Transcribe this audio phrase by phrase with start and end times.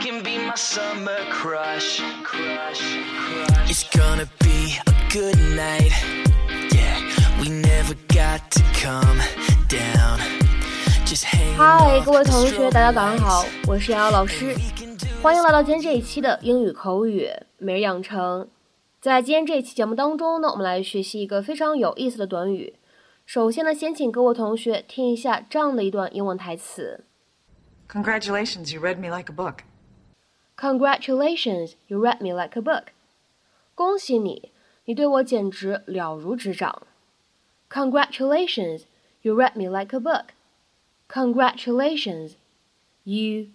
[0.00, 2.00] can be my summer crush.
[2.24, 2.80] Crush,
[3.20, 3.70] crush.
[3.70, 5.92] It's gonna be a good night.
[6.72, 6.98] Yeah,
[7.38, 9.20] we never got to come
[9.68, 10.18] down.
[11.04, 14.56] Just hang 嗨，各位同学，大家早上好，我是瑶瑶老师，
[15.22, 18.48] 欢迎来到今天这一期的英语口语每日养成。
[19.02, 22.74] 在今天这一期节目当中呢，我们来学习一个非常有意思的短语。
[23.26, 27.04] 首先呢，先请各位同学听一下这样的一段英文台词。
[27.92, 29.64] Congratulations, you read me like a book.
[30.59, 32.85] Congratulations, you read me like a book.
[33.75, 34.51] 恭喜你，
[34.85, 36.83] 你对我简直了如指掌。
[37.69, 38.83] Congratulations,
[39.21, 40.27] you read me like a book.
[41.09, 42.35] Congratulations,
[43.03, 43.47] you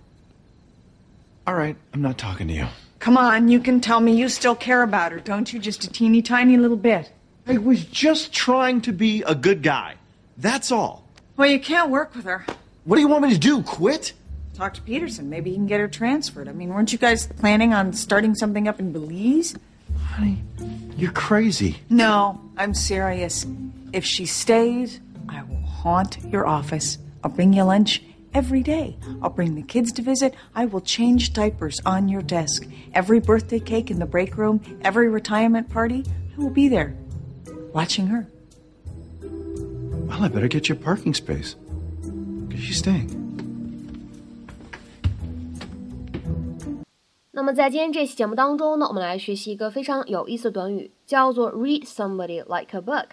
[1.47, 2.67] All right, I'm not talking to you.
[2.99, 5.59] Come on, you can tell me you still care about her, don't you?
[5.59, 7.13] Just a teeny tiny little bit.
[7.47, 9.97] I was just trying to be a good guy.
[10.39, 11.05] That's all.
[11.37, 12.47] Well, you can't work with her.
[12.85, 13.63] What do you want me to do?
[13.63, 14.15] Quit?
[14.59, 15.31] Talk to Peterson.
[15.31, 16.49] Maybe he can get her transferred.
[16.49, 19.55] I mean, weren't you guys planning on starting something up in Belize?
[20.07, 20.43] Honey,
[20.97, 21.79] you're crazy.
[21.89, 23.47] No, I'm serious.
[23.93, 24.99] If she stays,
[25.29, 26.99] I will haunt your office.
[27.23, 28.03] I'll bring you lunch
[28.35, 28.97] every day.
[29.23, 30.35] I'll bring the kids to visit.
[30.57, 32.67] I will change diapers on your desk.
[32.93, 36.05] Every birthday cake in the break room, every retirement party,
[36.37, 36.97] I will be there,
[37.73, 38.27] watching her.
[39.23, 41.55] Well, I better get you a parking space.
[42.03, 43.28] Because she's staying.
[47.39, 53.11] 那么在今天这期节目当中呢，我们来学习一个非常有意思的短语，叫做 read somebody like a book。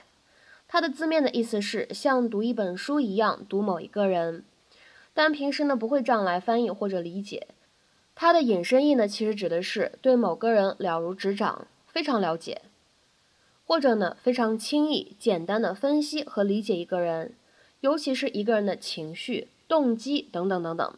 [0.67, 4.43] 它的字面的意思是像读一本书一样读某一个人，
[5.13, 7.49] 但平时呢不会这样来翻译或者理解。
[8.15, 12.63] 它的引申义呢，其实指的是对某个人了如指掌，非常了解，
[13.63, 17.35] 或者呢非常轻易、简单的分析和理解一个人，
[17.81, 20.95] 尤其是一个人的情绪、动机等等等等。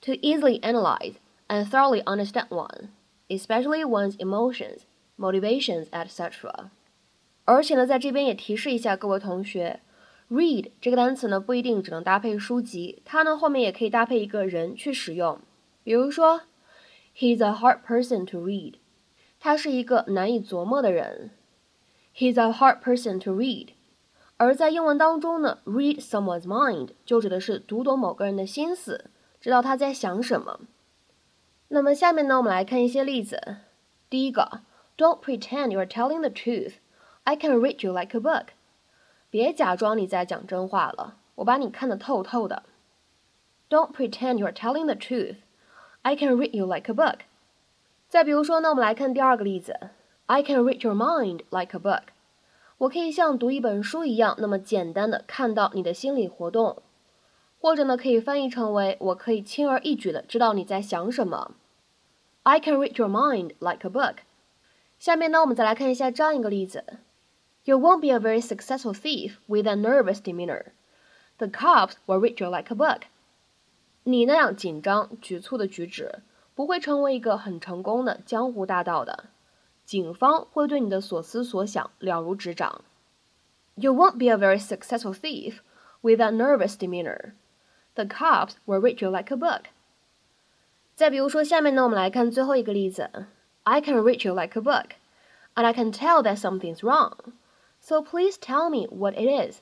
[0.00, 1.14] To easily analyze
[1.48, 2.88] and thoroughly understand one,
[3.28, 4.80] especially one's emotions,
[5.16, 6.70] motivations, etc.
[7.44, 9.80] 而且呢，在这边也提示一下各位同学
[10.30, 15.40] ，read 这个单词呢不一定只能搭配书籍，它呢后面也可以搭配一个人去使用。
[15.84, 16.42] 比如说
[17.16, 18.74] ，He's a hard person to read，
[19.38, 21.30] 他是一个难以琢磨的人。
[22.14, 23.68] He's a hard person to read。
[24.38, 30.60] 而在英文当中呢，read someone's mind 就指的是读懂某个人的心思，知道他在想什么。
[31.68, 33.56] 那么下面呢，我们来看一些例子。
[34.08, 34.60] 第一个
[34.96, 36.74] ，Don't pretend you're telling the truth.
[37.24, 38.48] I can read you like a book.
[39.30, 42.62] 别假装你在讲真话了，我把你看得透透的。
[43.68, 45.38] Don't pretend you're telling the truth.
[46.02, 47.18] I can read you like a book.
[48.08, 49.90] 再比如说呢，我们来看第二个例子。
[50.26, 52.02] I can read your mind like a book.
[52.78, 56.82] 我可以像读一本书一样，那么简单的看到你的心理活动。
[57.59, 61.55] 或者呢，可以翻译成为我可以轻而易举的知道你在想什么。
[62.43, 64.15] I can read your mind like a book。
[64.97, 66.83] 下面呢，我们再来看一下这样一个例子：
[67.65, 70.71] You won't be a very successful thief with a nervous demeanor.
[71.37, 73.01] The cops will read you like a book.
[74.03, 76.21] 你那样紧张局促的举止，
[76.55, 79.25] 不会成为一个很成功的江湖大盗的。
[79.85, 82.83] 警方会对你的所思所想了如指掌。
[83.75, 85.57] You won't be a very successful thief
[86.01, 87.33] with a nervous demeanor.
[87.95, 89.65] The cops will read you like a book.
[90.95, 93.09] 再比如说，下面呢，我们来看最后一个例子。
[93.63, 94.91] I can read you like a book,
[95.55, 97.33] and I can tell that something's wrong.
[97.79, 99.59] So please tell me what it is.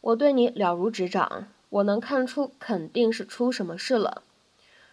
[0.00, 4.22] 我对你了如指掌，我能看出肯定是出什么事了，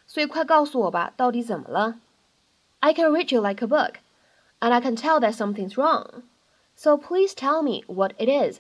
[0.08, 2.00] 所以快告诉我吧，到底怎么了？
[2.80, 3.96] I can read you like a book,
[4.60, 6.24] and I can tell that something's wrong.
[6.76, 8.60] So please tell me what it is.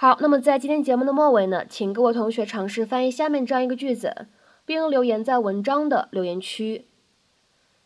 [0.00, 4.26] 好，那么在今天节目的末尾呢，请各位同学尝试翻译下面这样一个句子，
[4.66, 6.86] 并留言在文章的留言区。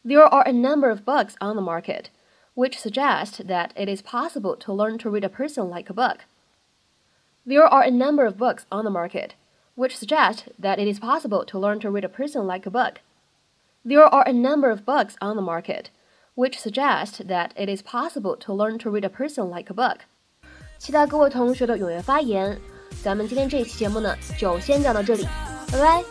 [0.05, 2.06] There are a number of books on the market
[2.55, 6.21] which suggest that it is possible to learn to read a person like a book.
[7.47, 9.31] There are a number of books on the market
[9.77, 13.00] which suggest that it is possible to learn to read a person like a book.
[13.85, 15.91] There are a number of books on the market
[16.35, 20.06] which suggest that it is possible to learn to read a person like a book.
[20.77, 22.60] 期待各位同学的踊跃发言。
[23.04, 25.27] 咱们今天这一期节目呢，就先讲到这里，
[25.72, 26.04] 拜拜。